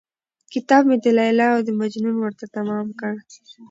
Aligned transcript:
كتاب 0.53 0.83
مې 0.89 0.97
د 1.03 1.05
ليلا 1.19 1.47
او 1.55 1.59
د 1.67 1.69
مـجنون 1.79 2.15
ورته 2.19 2.45
تمام 2.55 2.87
كړ. 2.99 3.13